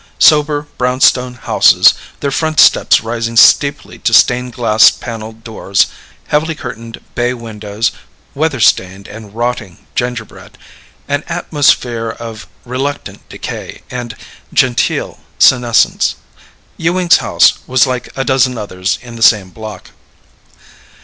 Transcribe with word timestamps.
Sober 0.17 0.65
brownstone 0.79 1.35
houses, 1.35 1.93
their 2.21 2.31
front 2.31 2.59
steps 2.59 3.01
rising 3.01 3.37
steeply 3.37 3.99
to 3.99 4.15
stain 4.15 4.49
glass 4.49 4.89
paneled 4.89 5.43
doors; 5.43 5.85
heavily 6.29 6.55
curtained 6.55 6.99
bay 7.13 7.35
windows; 7.35 7.91
weather 8.33 8.59
stained 8.59 9.07
and 9.07 9.35
rotting 9.35 9.85
gingerbread; 9.93 10.57
an 11.07 11.23
atmosphere 11.29 12.09
of 12.09 12.47
reluctant 12.65 13.29
decay 13.29 13.83
and 13.91 14.15
genteel 14.51 15.19
senescence. 15.37 16.15
Ewing's 16.77 17.17
house 17.17 17.59
was 17.67 17.85
like 17.85 18.09
a 18.15 18.25
dozen 18.25 18.57
others 18.57 18.97
in 19.03 19.17
the 19.17 19.21
same 19.21 19.51
block. 19.51 19.91